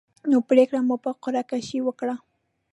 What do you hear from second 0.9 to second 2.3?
په قره کشۍ وکړه.